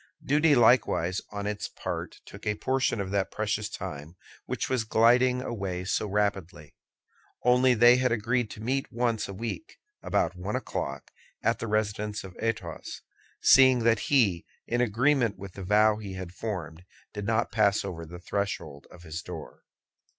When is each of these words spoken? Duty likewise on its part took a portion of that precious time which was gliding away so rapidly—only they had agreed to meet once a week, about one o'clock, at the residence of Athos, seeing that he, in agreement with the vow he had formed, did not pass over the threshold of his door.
Duty 0.25 0.55
likewise 0.55 1.21
on 1.31 1.45
its 1.45 1.67
part 1.67 2.21
took 2.25 2.47
a 2.47 2.55
portion 2.55 2.99
of 2.99 3.11
that 3.11 3.29
precious 3.29 3.69
time 3.69 4.15
which 4.47 4.67
was 4.67 4.83
gliding 4.83 5.43
away 5.43 5.83
so 5.85 6.07
rapidly—only 6.07 7.75
they 7.75 7.97
had 7.97 8.11
agreed 8.11 8.49
to 8.49 8.63
meet 8.63 8.91
once 8.91 9.27
a 9.27 9.33
week, 9.35 9.77
about 10.01 10.35
one 10.35 10.55
o'clock, 10.55 11.11
at 11.43 11.59
the 11.59 11.67
residence 11.67 12.23
of 12.23 12.35
Athos, 12.41 13.03
seeing 13.43 13.83
that 13.83 13.99
he, 14.09 14.43
in 14.65 14.81
agreement 14.81 15.37
with 15.37 15.53
the 15.53 15.63
vow 15.63 15.97
he 15.97 16.13
had 16.13 16.31
formed, 16.33 16.83
did 17.13 17.27
not 17.27 17.51
pass 17.51 17.85
over 17.85 18.03
the 18.03 18.17
threshold 18.17 18.87
of 18.89 19.03
his 19.03 19.21
door. 19.21 19.61